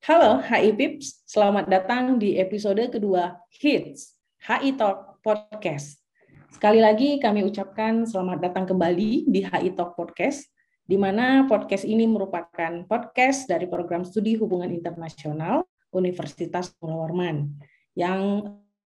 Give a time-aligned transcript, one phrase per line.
[0.00, 4.16] Halo HI Pips, selamat datang di episode kedua HITS,
[4.48, 6.00] HI Talk Podcast.
[6.48, 10.48] Sekali lagi kami ucapkan selamat datang kembali di HI Talk Podcast,
[10.88, 17.60] di mana podcast ini merupakan podcast dari program studi hubungan internasional Universitas Pulau Warman
[17.92, 18.40] yang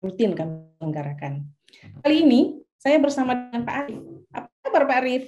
[0.03, 1.47] rutin kami selenggarakan.
[2.03, 4.03] Kali ini saya bersama dengan Pak Arif.
[4.35, 5.23] Apa kabar Pak Arif?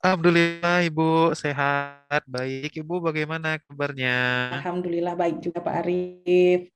[0.00, 2.72] Alhamdulillah Ibu sehat, baik.
[2.72, 4.48] Ibu bagaimana kabarnya?
[4.56, 6.72] Alhamdulillah baik juga Pak Arif.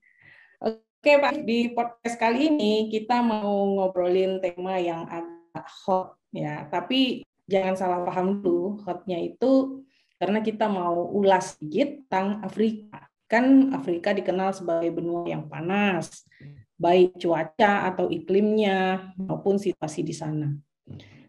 [0.61, 7.25] Oke Pak, di podcast kali ini kita mau ngobrolin tema yang agak hot ya, tapi
[7.49, 9.81] jangan salah paham dulu, hotnya itu
[10.21, 13.09] karena kita mau ulas sedikit tentang Afrika.
[13.25, 16.29] Kan Afrika dikenal sebagai benua yang panas,
[16.77, 20.53] baik cuaca atau iklimnya maupun situasi di sana.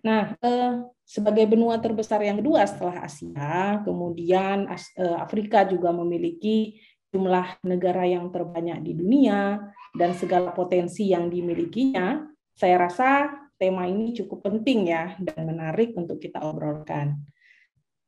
[0.05, 6.77] Nah, eh, sebagai benua terbesar yang kedua setelah Asia, kemudian eh, Afrika juga memiliki
[7.09, 9.65] jumlah negara yang terbanyak di dunia
[9.97, 12.21] dan segala potensi yang dimilikinya.
[12.53, 17.17] Saya rasa tema ini cukup penting ya dan menarik untuk kita obrolkan.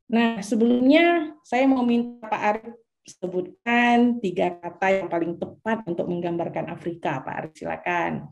[0.08, 2.76] Nah, sebelumnya saya mau minta Pak Arif
[3.08, 7.24] sebutkan tiga kata yang paling tepat untuk menggambarkan Afrika.
[7.24, 8.28] Pak Arif, silakan.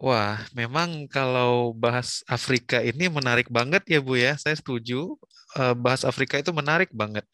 [0.00, 4.32] Wah, memang kalau bahas Afrika ini menarik banget ya Bu ya.
[4.40, 5.20] Saya setuju.
[5.60, 7.24] Eh, bahas Afrika itu menarik banget.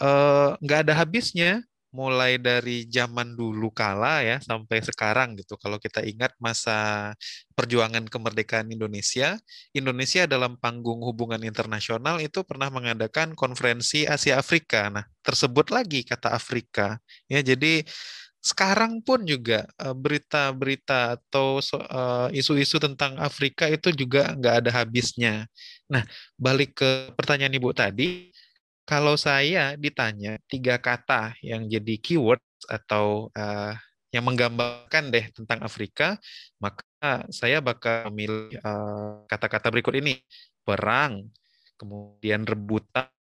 [0.00, 1.60] Eh, nggak ada habisnya,
[1.92, 5.56] mulai dari zaman dulu kala ya sampai sekarang gitu.
[5.60, 7.12] Kalau kita ingat masa
[7.56, 9.36] perjuangan kemerdekaan Indonesia,
[9.76, 14.88] Indonesia dalam panggung hubungan internasional itu pernah mengadakan konferensi Asia Afrika.
[14.92, 17.00] Nah, tersebut lagi kata Afrika.
[17.28, 17.84] Ya, jadi
[18.48, 25.44] sekarang pun juga eh, berita-berita atau eh, isu-isu tentang Afrika itu juga nggak ada habisnya.
[25.92, 26.04] Nah,
[26.40, 28.32] balik ke pertanyaan Ibu tadi,
[28.88, 32.40] kalau saya ditanya tiga kata yang jadi keyword
[32.72, 33.76] atau uh,
[34.08, 36.16] yang menggambarkan deh tentang Afrika,
[36.56, 38.56] maka saya bakal memilih
[39.28, 40.16] kata-kata uh, berikut ini:
[40.64, 41.28] perang,
[41.76, 43.12] kemudian rebutan,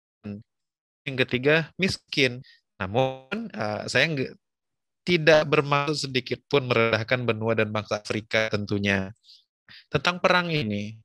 [1.03, 2.43] yang ketiga miskin.
[2.79, 4.07] Namun uh, saya
[5.07, 9.15] tidak bermaksud sedikit pun merendahkan benua dan bangsa Afrika tentunya.
[9.87, 10.99] Tentang perang ini,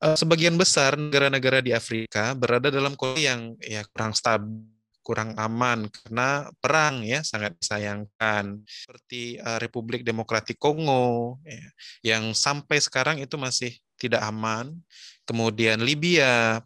[0.00, 4.62] eh, sebagian besar negara-negara di Afrika berada dalam kondisi yang ya kurang stabil,
[5.06, 11.62] kurang aman karena perang ya sangat disayangkan seperti uh, Republik Demokratik Kongo ya,
[12.02, 14.74] yang sampai sekarang itu masih tidak aman.
[15.22, 16.58] Kemudian Libya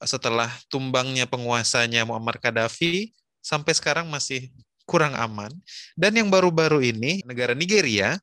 [0.00, 3.12] setelah tumbangnya penguasanya Muammar Gaddafi
[3.44, 4.48] sampai sekarang masih
[4.84, 5.52] kurang aman.
[5.94, 8.18] Dan yang baru-baru ini, negara Nigeria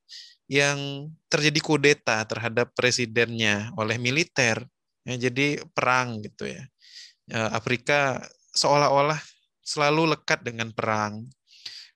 [0.50, 4.66] yang terjadi kudeta terhadap presidennya oleh militer.
[5.06, 6.66] Ya, jadi perang gitu ya.
[7.30, 8.26] ya Afrika
[8.58, 9.22] seolah-olah
[9.62, 11.30] selalu lekat dengan perang.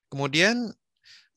[0.07, 0.69] Kemudian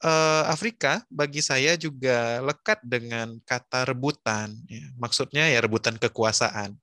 [0.04, 4.52] eh, Afrika bagi saya juga lekat dengan kata rebutan.
[4.68, 4.84] Ya.
[5.00, 6.76] Maksudnya ya rebutan kekuasaan.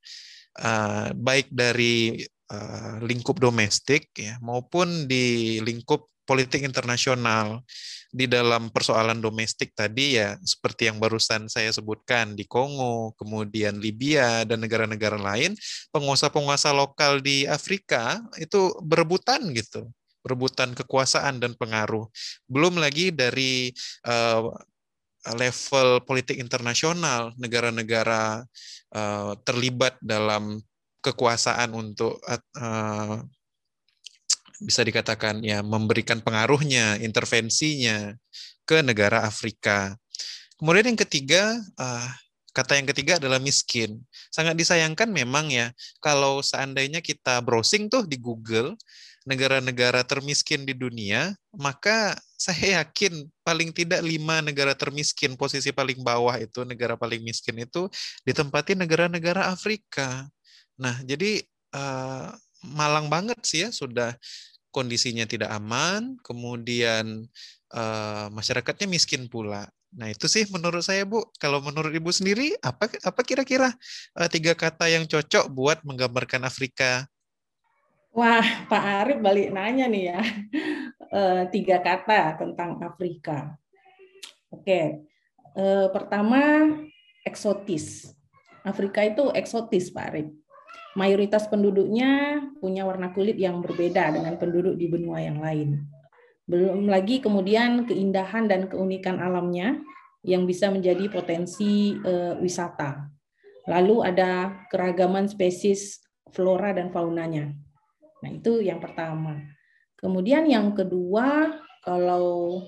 [0.54, 7.62] Uh, baik dari uh, lingkup domestik ya maupun di lingkup politik internasional
[8.14, 14.46] di dalam persoalan domestik tadi ya seperti yang barusan saya sebutkan di Kongo, kemudian Libya
[14.46, 15.58] dan negara-negara lain,
[15.90, 19.90] penguasa-penguasa lokal di Afrika itu berebutan gitu,
[20.22, 22.06] berebutan kekuasaan dan pengaruh.
[22.46, 23.74] Belum lagi dari
[24.06, 24.54] uh,
[25.34, 28.46] level politik internasional, negara-negara
[28.94, 30.62] uh, terlibat dalam
[31.02, 32.22] kekuasaan untuk
[32.62, 33.18] uh,
[34.64, 38.16] bisa dikatakan ya memberikan pengaruhnya, intervensinya
[38.64, 40.00] ke negara Afrika.
[40.56, 42.08] Kemudian yang ketiga, uh,
[42.56, 44.00] kata yang ketiga adalah miskin.
[44.32, 48.80] Sangat disayangkan memang ya kalau seandainya kita browsing tuh di Google
[49.24, 56.36] negara-negara termiskin di dunia, maka saya yakin paling tidak lima negara termiskin posisi paling bawah
[56.36, 57.88] itu negara paling miskin itu
[58.28, 60.28] ditempati negara-negara Afrika.
[60.76, 61.40] Nah jadi
[61.72, 64.16] uh, malang banget sih ya sudah
[64.74, 67.30] kondisinya tidak aman, kemudian
[67.70, 69.70] uh, masyarakatnya miskin pula.
[69.94, 71.22] Nah itu sih menurut saya Bu.
[71.38, 73.70] Kalau menurut Ibu sendiri apa apa kira-kira
[74.18, 77.06] uh, tiga kata yang cocok buat menggambarkan Afrika?
[78.14, 80.22] Wah Pak Arif balik nanya nih ya
[81.14, 83.54] uh, tiga kata tentang Afrika.
[84.50, 85.06] Oke,
[85.54, 86.74] uh, pertama
[87.26, 88.14] eksotis.
[88.66, 90.30] Afrika itu eksotis Pak Arif
[90.94, 95.84] mayoritas penduduknya punya warna kulit yang berbeda dengan penduduk di benua yang lain.
[96.46, 99.80] Belum lagi kemudian keindahan dan keunikan alamnya
[100.24, 103.12] yang bisa menjadi potensi uh, wisata.
[103.68, 107.52] Lalu ada keragaman spesies flora dan faunanya.
[108.24, 109.40] Nah, itu yang pertama.
[110.00, 112.60] Kemudian yang kedua, kalau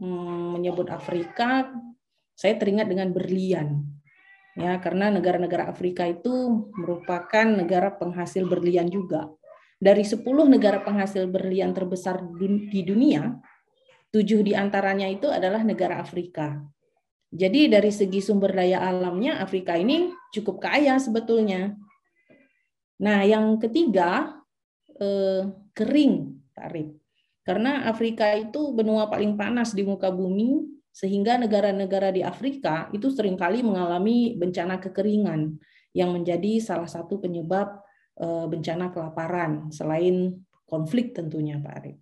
[0.00, 1.68] hmm, menyebut Afrika,
[2.32, 3.84] saya teringat dengan berlian.
[4.58, 9.30] Ya, karena negara-negara Afrika itu merupakan negara penghasil berlian juga.
[9.78, 13.38] Dari 10 negara penghasil berlian terbesar di dunia,
[14.10, 16.58] tujuh di antaranya itu adalah negara Afrika.
[17.30, 21.78] Jadi dari segi sumber daya alamnya Afrika ini cukup kaya sebetulnya.
[22.98, 24.42] Nah, yang ketiga
[24.98, 26.98] eh, kering tarif.
[27.46, 33.38] Karena Afrika itu benua paling panas di muka bumi, sehingga negara-negara di Afrika itu sering
[33.38, 35.54] kali mengalami bencana kekeringan
[35.94, 37.78] yang menjadi salah satu penyebab
[38.18, 41.98] eh, bencana kelaparan selain konflik tentunya Pak Arif.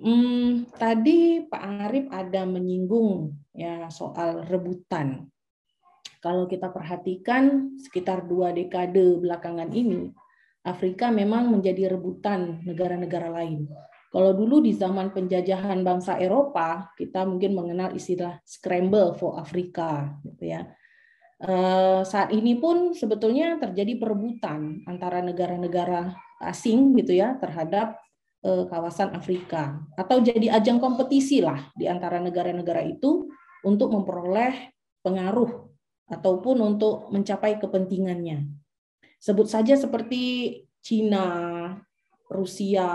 [0.00, 5.28] Hmm, tadi Pak Arif ada menyinggung ya soal rebutan.
[6.24, 10.10] Kalau kita perhatikan sekitar dua dekade belakangan ini,
[10.64, 13.68] Afrika memang menjadi rebutan negara-negara lain.
[14.16, 20.56] Kalau dulu di zaman penjajahan bangsa Eropa, kita mungkin mengenal istilah scramble for Africa, gitu
[20.56, 20.72] ya.
[21.44, 26.16] Eh, saat ini pun sebetulnya terjadi perebutan antara negara-negara
[26.48, 28.00] asing, gitu ya, terhadap
[28.40, 33.28] eh, kawasan Afrika, atau jadi ajang kompetisi lah di antara negara-negara itu
[33.68, 34.72] untuk memperoleh
[35.04, 35.68] pengaruh
[36.08, 38.48] ataupun untuk mencapai kepentingannya.
[39.20, 41.28] Sebut saja seperti Cina,
[42.32, 42.88] Rusia,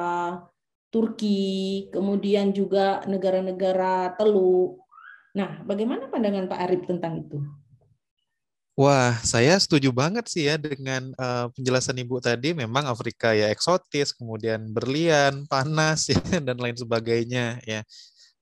[0.92, 4.84] Turki, kemudian juga negara-negara Teluk.
[5.32, 7.40] Nah, bagaimana pandangan Pak Arif tentang itu?
[8.76, 12.52] Wah, saya setuju banget sih ya dengan uh, penjelasan Ibu tadi.
[12.52, 17.84] Memang Afrika ya eksotis, kemudian berlian, panas ya dan lain sebagainya ya.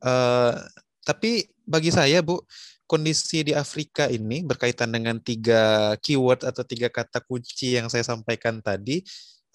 [0.01, 0.57] Uh,
[1.05, 2.41] tapi bagi saya Bu,
[2.89, 8.61] kondisi di Afrika ini berkaitan dengan tiga keyword atau tiga kata kunci yang saya sampaikan
[8.65, 9.05] tadi,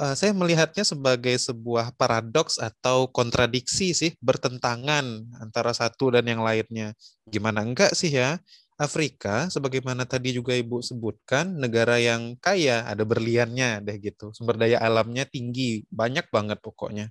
[0.01, 5.05] uh, saya melihatnya sebagai sebuah paradoks atau kontradiksi sih, bertentangan
[5.39, 6.95] antara satu dan yang lainnya.
[7.29, 8.39] Gimana enggak sih ya?
[8.75, 14.35] Afrika, sebagaimana tadi juga Ibu sebutkan, negara yang kaya, ada berliannya deh gitu.
[14.35, 17.07] Sumber daya alamnya tinggi, banyak banget pokoknya.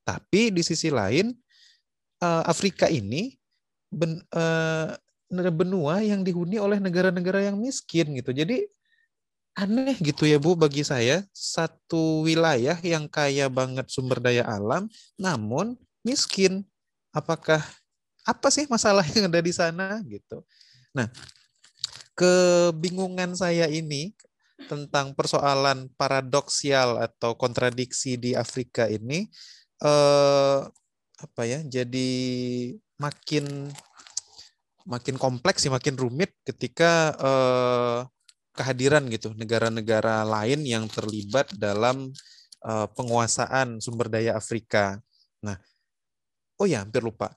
[0.00, 1.28] Tapi di sisi lain,
[2.24, 3.36] eh, Afrika ini
[3.92, 4.96] ben, uh,
[5.52, 8.32] benua yang dihuni oleh negara-negara yang miskin gitu.
[8.32, 8.64] Jadi
[9.54, 15.78] aneh gitu ya Bu bagi saya satu wilayah yang kaya banget sumber daya alam namun
[16.02, 16.66] miskin.
[17.14, 17.62] Apakah
[18.26, 20.42] apa sih masalah yang ada di sana gitu.
[20.90, 21.06] Nah,
[22.18, 24.10] kebingungan saya ini
[24.66, 29.30] tentang persoalan paradoksial atau kontradiksi di Afrika ini
[29.78, 30.58] eh,
[31.22, 31.62] apa ya?
[31.62, 32.10] Jadi
[32.98, 33.70] makin
[34.84, 38.00] makin kompleks sih, makin rumit ketika eh,
[38.54, 42.14] kehadiran gitu negara-negara lain yang terlibat dalam
[42.64, 45.02] eh, penguasaan sumber daya Afrika.
[45.42, 45.58] Nah,
[46.58, 47.34] oh ya hampir lupa.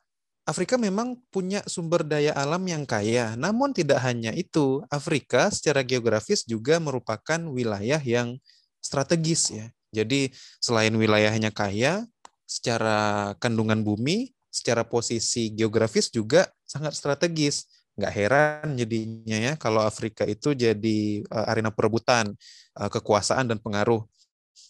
[0.48, 4.80] Afrika memang punya sumber daya alam yang kaya, namun tidak hanya itu.
[4.88, 8.40] Afrika secara geografis juga merupakan wilayah yang
[8.80, 9.68] strategis ya.
[9.92, 10.32] Jadi
[10.64, 12.08] selain wilayahnya kaya,
[12.48, 17.68] secara kandungan bumi, secara posisi geografis juga sangat strategis.
[17.98, 22.30] Nggak heran jadinya ya kalau Afrika itu jadi uh, arena perebutan
[22.78, 24.06] uh, kekuasaan dan pengaruh.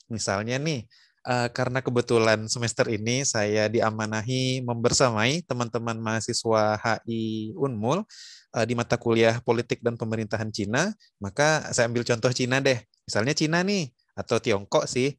[0.07, 0.87] Misalnya nih,
[1.27, 8.07] uh, karena kebetulan semester ini saya diamanahi membersamai teman-teman mahasiswa HI Unmul
[8.55, 12.79] uh, di mata kuliah politik dan pemerintahan Cina, maka saya ambil contoh Cina deh.
[13.03, 15.11] Misalnya Cina nih atau Tiongkok sih.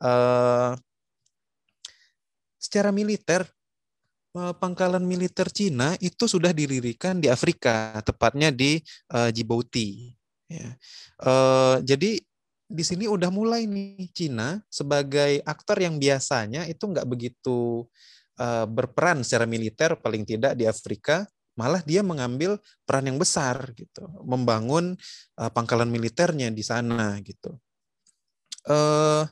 [0.00, 0.72] Uh,
[2.56, 3.44] secara militer
[4.32, 8.78] pangkalan militer Cina itu sudah didirikan di Afrika, tepatnya di
[9.10, 10.14] uh, Djibouti.
[10.46, 10.74] Ya.
[11.18, 12.22] Uh, jadi
[12.70, 17.82] di sini udah mulai nih Cina sebagai aktor yang biasanya itu nggak begitu
[18.38, 21.26] uh, berperan secara militer, paling tidak di Afrika,
[21.58, 24.94] malah dia mengambil peran yang besar gitu, membangun
[25.42, 27.58] uh, pangkalan militernya di sana gitu.
[28.62, 29.26] Uh,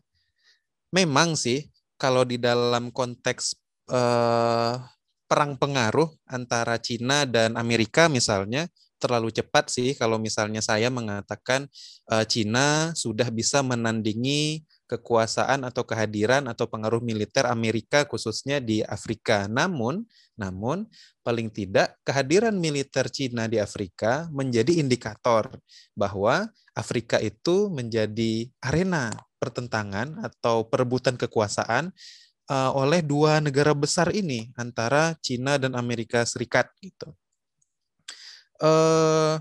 [0.90, 3.54] memang sih kalau di dalam konteks
[3.88, 4.80] uh,
[5.28, 8.68] perang pengaruh antara Cina dan Amerika misalnya
[8.98, 11.70] terlalu cepat sih kalau misalnya saya mengatakan
[12.10, 19.44] uh, Cina sudah bisa menandingi kekuasaan atau kehadiran atau pengaruh militer Amerika khususnya di Afrika.
[19.46, 20.88] Namun, namun
[21.20, 25.52] paling tidak kehadiran militer Cina di Afrika menjadi indikator
[25.92, 31.92] bahwa Afrika itu menjadi arena pertentangan atau perebutan kekuasaan
[32.50, 37.12] uh, oleh dua negara besar ini antara Cina dan Amerika Serikat gitu.
[38.58, 39.38] Uh,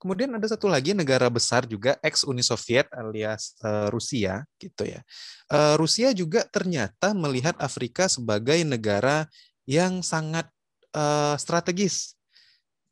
[0.00, 5.04] Kemudian ada satu lagi negara besar juga ex Uni Soviet alias uh, Rusia gitu ya.
[5.52, 9.28] Uh, Rusia juga ternyata melihat Afrika sebagai negara
[9.68, 10.48] yang sangat
[10.96, 12.16] uh, strategis.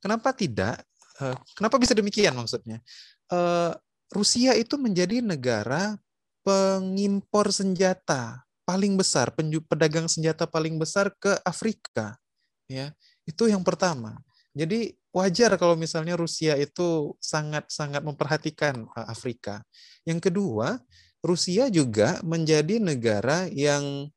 [0.04, 0.84] Kenapa tidak?
[1.16, 2.84] Uh, kenapa bisa demikian maksudnya?
[3.32, 3.72] Uh,
[4.12, 5.96] Rusia itu menjadi negara
[6.44, 12.20] pengimpor senjata paling besar, pedagang senjata paling besar ke Afrika.
[12.68, 12.92] Ya,
[13.24, 14.20] itu yang pertama.
[14.52, 19.64] Jadi wajar kalau misalnya Rusia itu sangat-sangat memperhatikan eh, Afrika.
[20.04, 20.76] Yang kedua,
[21.24, 24.12] Rusia juga menjadi negara yang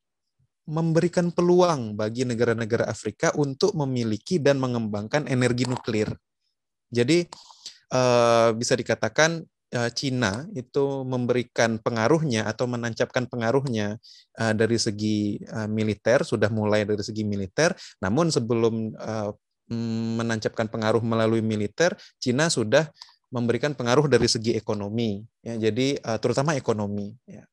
[0.68, 6.12] memberikan peluang bagi negara-negara Afrika untuk memiliki dan mengembangkan energi nuklir.
[6.92, 7.24] Jadi
[7.88, 9.48] eh, bisa dikatakan
[9.96, 13.96] Cina itu memberikan pengaruhnya atau menancapkan pengaruhnya
[14.36, 17.72] uh, dari segi uh, militer sudah mulai dari segi militer.
[18.04, 19.32] Namun sebelum uh,
[20.20, 22.92] menancapkan pengaruh melalui militer Cina sudah
[23.32, 25.56] memberikan pengaruh dari segi ekonomi ya.
[25.56, 27.48] Jadi terutama ekonomi ya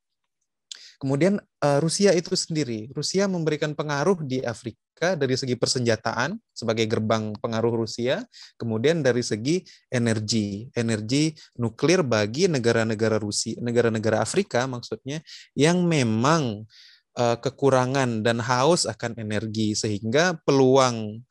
[0.98, 7.38] Kemudian uh, Rusia itu sendiri, Rusia memberikan pengaruh di Afrika dari segi persenjataan sebagai gerbang
[7.38, 8.26] pengaruh Rusia,
[8.58, 9.62] kemudian dari segi
[9.94, 11.30] energi, energi
[11.62, 15.22] nuklir bagi negara-negara Rusia, negara-negara Afrika maksudnya
[15.54, 16.66] yang memang
[17.14, 19.78] uh, kekurangan dan haus akan energi.
[19.78, 21.22] Sehingga peluang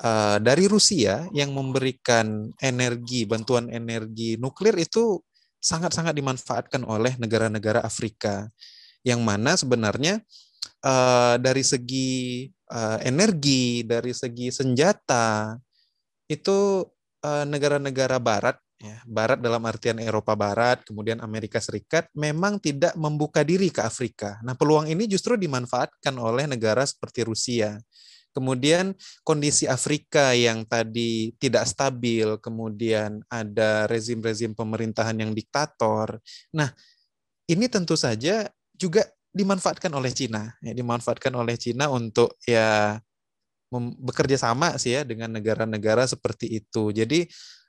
[0.00, 5.20] uh, dari Rusia yang memberikan energi, bantuan energi nuklir itu
[5.60, 8.48] sangat-sangat dimanfaatkan oleh negara-negara Afrika
[9.06, 10.20] yang mana sebenarnya
[10.84, 15.56] uh, dari segi uh, energi, dari segi senjata
[16.30, 16.84] itu
[17.20, 17.44] negara
[17.76, 23.68] negara-negara Barat, ya, Barat dalam artian Eropa Barat, kemudian Amerika Serikat, memang tidak membuka diri
[23.68, 24.40] ke Afrika.
[24.40, 27.76] Nah, peluang ini justru dimanfaatkan oleh negara seperti Rusia.
[28.32, 36.22] Kemudian kondisi Afrika yang tadi tidak stabil, kemudian ada rezim-rezim pemerintahan yang diktator.
[36.54, 36.72] Nah,
[37.50, 38.48] ini tentu saja
[38.80, 42.98] juga dimanfaatkan oleh Cina, ya, dimanfaatkan oleh Cina untuk ya
[44.02, 46.90] bekerja sama sih ya dengan negara-negara seperti itu.
[46.90, 47.28] Jadi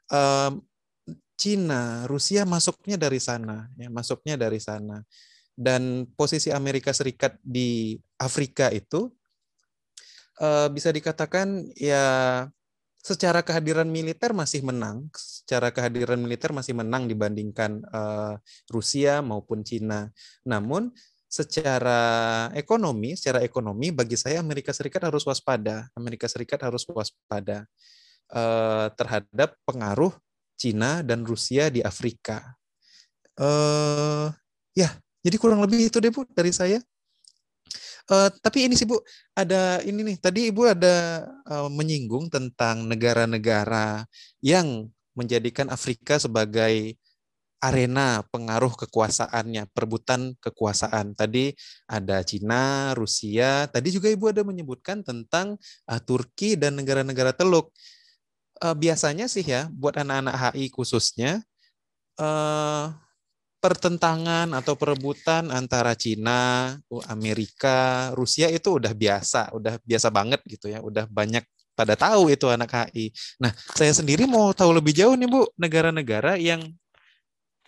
[0.10, 0.64] um,
[1.38, 5.04] Cina, Rusia masuknya dari sana, ya masuknya dari sana.
[5.52, 9.12] Dan posisi Amerika Serikat di Afrika itu
[10.42, 12.46] uh, bisa dikatakan ya
[13.02, 18.38] secara kehadiran militer masih menang, secara kehadiran militer masih menang dibandingkan uh,
[18.70, 20.14] Rusia maupun Cina.
[20.46, 20.94] Namun
[21.26, 25.90] secara ekonomi, secara ekonomi bagi saya Amerika Serikat harus waspada.
[25.98, 27.66] Amerika Serikat harus waspada
[28.30, 30.14] uh, terhadap pengaruh
[30.54, 32.54] Cina dan Rusia di Afrika.
[33.34, 34.30] Uh,
[34.78, 34.94] ya,
[35.26, 36.78] jadi kurang lebih itu deh Bu dari saya.
[38.12, 39.00] Uh, tapi ini sih Bu,
[39.32, 40.18] ada ini nih.
[40.20, 44.04] Tadi Ibu ada uh, menyinggung tentang negara-negara
[44.44, 47.00] yang menjadikan Afrika sebagai
[47.64, 51.16] arena pengaruh kekuasaannya, perebutan kekuasaan.
[51.16, 51.56] Tadi
[51.88, 53.72] ada Cina, Rusia.
[53.72, 55.56] Tadi juga Ibu ada menyebutkan tentang
[55.88, 57.72] uh, Turki dan negara-negara Teluk.
[58.60, 61.40] Uh, biasanya sih ya, buat anak-anak HI khususnya,
[62.20, 62.92] uh,
[63.62, 66.74] pertentangan atau perebutan antara Cina,
[67.06, 71.46] Amerika, Rusia itu udah biasa, udah biasa banget gitu ya, udah banyak
[71.78, 73.14] pada tahu itu anak HI.
[73.38, 76.66] Nah, saya sendiri mau tahu lebih jauh nih Bu, negara-negara yang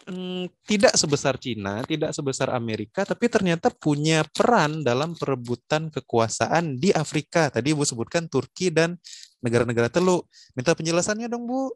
[0.09, 6.89] hmm, tidak sebesar Cina, tidak sebesar Amerika, tapi ternyata punya peran dalam perebutan kekuasaan di
[6.89, 7.53] Afrika.
[7.53, 8.97] Tadi Bu sebutkan Turki dan
[9.45, 10.25] negara-negara Teluk.
[10.57, 11.69] Minta penjelasannya dong Bu.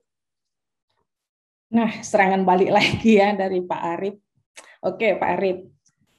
[1.67, 4.15] Nah, serangan balik lagi ya dari Pak Arif.
[4.87, 5.57] Oke, Pak Arif.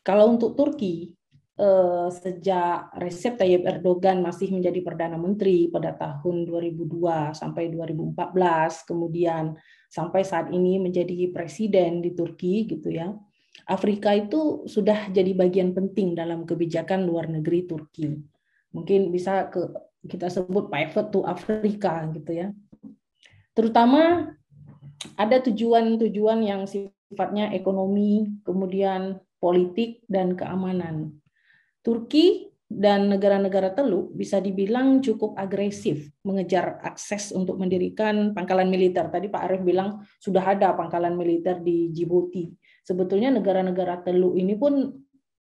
[0.05, 1.13] Kalau untuk Turki,
[1.57, 9.57] eh, sejak Recep Tayyip Erdogan masih menjadi Perdana Menteri pada tahun 2002 sampai 2014, kemudian
[9.89, 13.13] sampai saat ini menjadi presiden di Turki gitu ya.
[13.69, 18.17] Afrika itu sudah jadi bagian penting dalam kebijakan luar negeri Turki.
[18.73, 19.65] Mungkin bisa ke
[20.09, 22.49] kita sebut pivot to Afrika gitu ya.
[23.53, 24.33] Terutama
[25.15, 31.15] ada tujuan-tujuan yang sifatnya ekonomi, kemudian politik dan keamanan.
[31.83, 39.09] Turki dan negara-negara Teluk bisa dibilang cukup agresif mengejar akses untuk mendirikan pangkalan militer.
[39.09, 42.53] Tadi Pak Arief bilang sudah ada pangkalan militer di Djibouti.
[42.85, 44.85] Sebetulnya negara-negara Teluk ini pun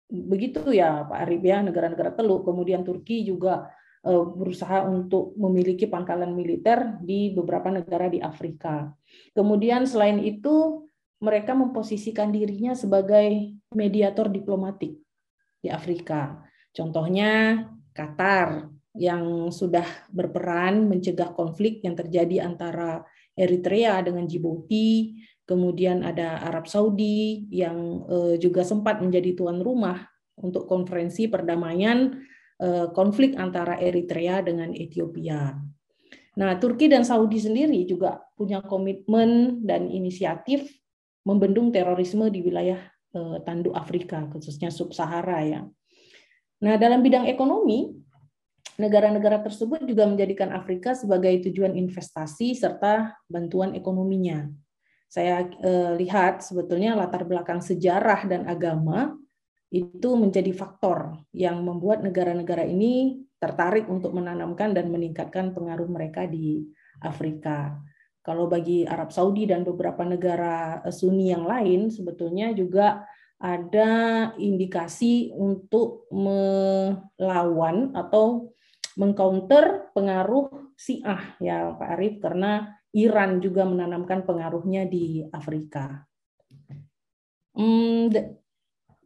[0.08, 2.48] begitu ya Pak Arief ya, negara-negara Teluk.
[2.48, 3.68] Kemudian Turki juga
[4.06, 8.94] berusaha untuk memiliki pangkalan militer di beberapa negara di Afrika.
[9.34, 10.86] Kemudian selain itu
[11.18, 14.96] mereka memposisikan dirinya sebagai mediator diplomatik
[15.58, 16.46] di Afrika.
[16.70, 23.02] Contohnya Qatar yang sudah berperan mencegah konflik yang terjadi antara
[23.34, 30.06] Eritrea dengan Djibouti, kemudian ada Arab Saudi yang eh, juga sempat menjadi tuan rumah
[30.38, 32.37] untuk konferensi perdamaian eh,
[32.90, 35.54] konflik antara Eritrea dengan Ethiopia.
[36.38, 40.70] Nah, Turki dan Saudi sendiri juga punya komitmen dan inisiatif
[41.26, 42.78] membendung terorisme di wilayah
[43.12, 45.60] eh, tanduk Afrika, khususnya sub-Sahara ya.
[46.62, 47.90] Nah, dalam bidang ekonomi,
[48.78, 54.46] negara-negara tersebut juga menjadikan Afrika sebagai tujuan investasi serta bantuan ekonominya.
[55.10, 59.18] Saya eh, lihat sebetulnya latar belakang sejarah dan agama
[59.68, 66.64] itu menjadi faktor yang membuat negara-negara ini tertarik untuk menanamkan dan meningkatkan pengaruh mereka di
[67.04, 67.78] Afrika.
[68.24, 73.04] Kalau bagi Arab Saudi dan beberapa negara eh, Sunni yang lain, sebetulnya juga
[73.38, 73.90] ada
[74.34, 78.50] indikasi untuk melawan atau
[78.98, 86.02] mengcounter pengaruh Syiah ya Pak Arif karena Iran juga menanamkan pengaruhnya di Afrika.
[87.54, 88.10] Hmm,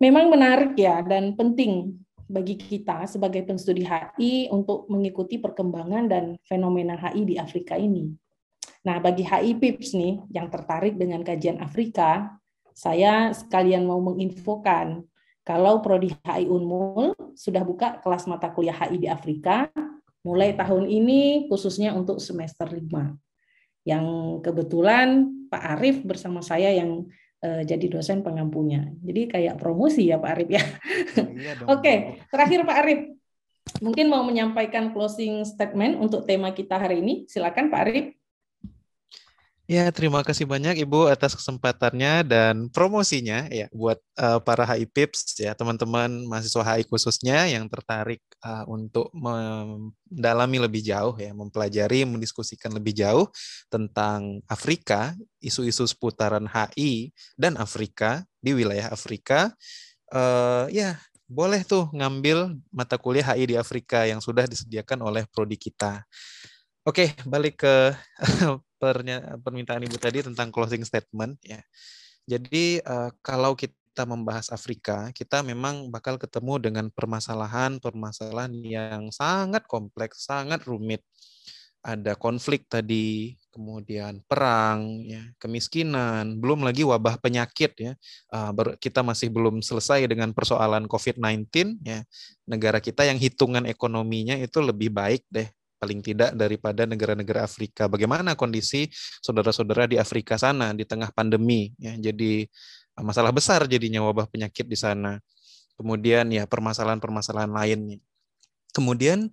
[0.02, 1.94] memang menarik ya dan penting
[2.26, 8.10] bagi kita sebagai penstudi HI untuk mengikuti perkembangan dan fenomena HI di Afrika ini.
[8.82, 12.34] Nah, bagi HI PIPS nih yang tertarik dengan kajian Afrika,
[12.74, 15.06] saya sekalian mau menginfokan
[15.46, 19.70] kalau Prodi HI Unmul sudah buka kelas mata kuliah HI di Afrika
[20.26, 22.90] mulai tahun ini khususnya untuk semester 5.
[23.86, 24.06] Yang
[24.46, 27.06] kebetulan Pak Arief bersama saya yang
[27.42, 28.86] jadi dosen pengampunya.
[29.02, 30.62] Jadi kayak promosi ya Pak Arif ya.
[30.62, 31.96] Iya Oke, okay.
[32.30, 33.00] terakhir Pak Arif,
[33.82, 37.26] mungkin mau menyampaikan closing statement untuk tema kita hari ini.
[37.26, 38.06] Silakan Pak Arif.
[39.70, 45.38] Ya, terima kasih banyak Ibu atas kesempatannya dan promosinya ya buat uh, para HI PIPS
[45.38, 52.74] ya, teman-teman mahasiswa HI khususnya yang tertarik uh, untuk mendalami lebih jauh ya, mempelajari, mendiskusikan
[52.74, 53.30] lebih jauh
[53.70, 59.54] tentang Afrika, isu-isu seputaran HI dan Afrika di wilayah Afrika.
[60.10, 60.98] Uh, ya,
[61.30, 66.02] boleh tuh ngambil mata kuliah HI di Afrika yang sudah disediakan oleh prodi kita.
[66.82, 67.94] Oke, balik ke
[69.46, 71.62] permintaan Ibu tadi tentang closing statement ya.
[72.26, 80.26] Jadi uh, kalau kita membahas Afrika, kita memang bakal ketemu dengan permasalahan-permasalahan yang sangat kompleks,
[80.26, 81.06] sangat rumit.
[81.86, 87.94] Ada konflik tadi, kemudian perang, ya, kemiskinan, belum lagi wabah penyakit ya.
[88.26, 91.46] Uh, kita masih belum selesai dengan persoalan COVID-19
[91.86, 92.02] ya.
[92.50, 95.46] Negara kita yang hitungan ekonominya itu lebih baik deh
[95.82, 97.90] paling tidak daripada negara-negara Afrika.
[97.90, 98.86] Bagaimana kondisi
[99.18, 101.98] saudara-saudara di Afrika sana di tengah pandemi ya.
[101.98, 105.18] Jadi eh, masalah besar jadinya wabah penyakit di sana.
[105.74, 107.98] Kemudian ya permasalahan-permasalahan lainnya.
[108.70, 109.26] Kemudian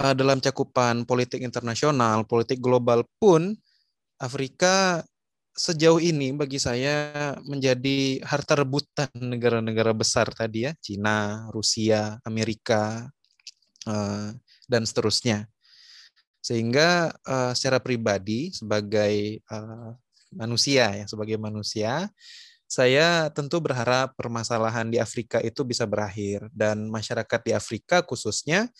[0.00, 3.52] eh, dalam cakupan politik internasional, politik global pun
[4.16, 5.04] Afrika
[5.52, 13.04] sejauh ini bagi saya menjadi harta rebutan negara-negara besar tadi ya, Cina, Rusia, Amerika,
[13.84, 14.32] eh,
[14.64, 15.44] dan seterusnya.
[16.40, 19.92] Sehingga uh, secara pribadi sebagai uh,
[20.32, 22.08] manusia ya, sebagai manusia,
[22.64, 28.70] saya tentu berharap permasalahan di Afrika itu bisa berakhir dan masyarakat di Afrika khususnya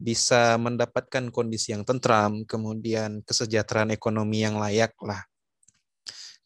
[0.00, 5.20] bisa mendapatkan kondisi yang tentram, kemudian kesejahteraan ekonomi yang layak lah.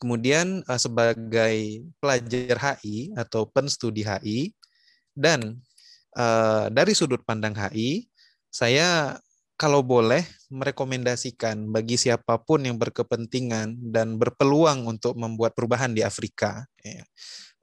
[0.03, 4.51] Kemudian uh, sebagai pelajar HI atau penstudi HI
[5.15, 5.63] dan
[6.71, 8.07] dari sudut pandang HI,
[8.47, 9.19] saya
[9.59, 10.23] kalau boleh
[10.55, 17.03] merekomendasikan bagi siapa pun yang berkepentingan dan berpeluang untuk membuat perubahan di Afrika, ya,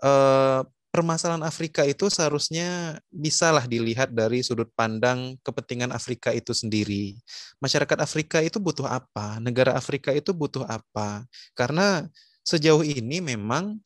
[0.03, 7.15] eh, permasalahan Afrika itu seharusnya bisalah dilihat dari sudut pandang kepentingan Afrika itu sendiri.
[7.63, 9.39] Masyarakat Afrika itu butuh apa?
[9.39, 11.23] Negara Afrika itu butuh apa?
[11.55, 12.03] Karena
[12.43, 13.79] sejauh ini memang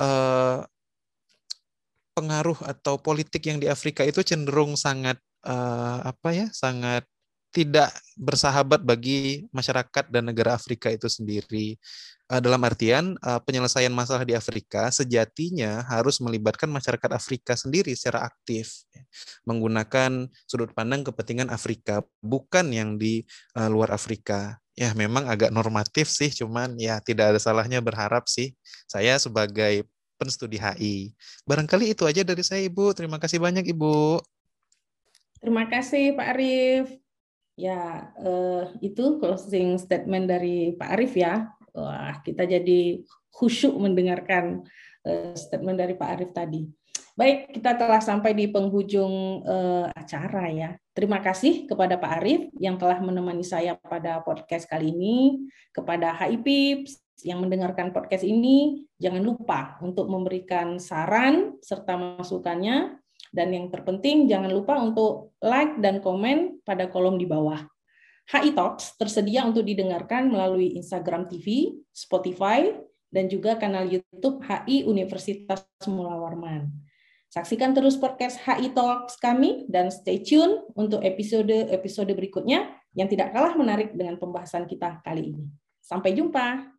[0.00, 0.60] eh,
[2.18, 7.06] pengaruh atau politik yang di Afrika itu cenderung sangat uh, apa ya sangat
[7.58, 11.74] tidak bersahabat bagi masyarakat dan negara Afrika itu sendiri.
[12.30, 18.30] Uh, dalam artian uh, penyelesaian masalah di Afrika sejatinya harus melibatkan masyarakat Afrika sendiri secara
[18.30, 19.02] aktif, ya.
[19.42, 23.26] menggunakan sudut pandang kepentingan Afrika, bukan yang di
[23.58, 24.62] uh, luar Afrika.
[24.78, 28.54] Ya memang agak normatif sih, cuman ya tidak ada salahnya berharap sih.
[28.86, 29.82] Saya sebagai
[30.14, 31.10] penstudi HI.
[31.42, 32.94] Barangkali itu aja dari saya Ibu.
[32.94, 34.22] Terima kasih banyak Ibu.
[35.42, 37.07] Terima kasih Pak Arif.
[37.58, 41.50] Ya, eh, itu closing statement dari Pak Arief ya.
[41.74, 43.02] Wah, kita jadi
[43.34, 44.62] khusyuk mendengarkan
[45.02, 46.62] eh, statement dari Pak Arief tadi.
[47.18, 50.78] Baik, kita telah sampai di penghujung uh, acara ya.
[50.94, 57.02] Terima kasih kepada Pak Arief yang telah menemani saya pada podcast kali ini, kepada HIPIPS
[57.26, 62.97] yang mendengarkan podcast ini, jangan lupa untuk memberikan saran serta masukannya,
[63.32, 67.64] dan yang terpenting jangan lupa untuk like dan komen pada kolom di bawah.
[68.28, 72.76] HI Talks tersedia untuk didengarkan melalui Instagram TV, Spotify,
[73.08, 76.68] dan juga kanal YouTube HI Universitas Mula Warman.
[77.28, 83.52] Saksikan terus podcast HI Talks kami dan stay tune untuk episode-episode berikutnya yang tidak kalah
[83.56, 85.44] menarik dengan pembahasan kita kali ini.
[85.80, 86.77] Sampai jumpa.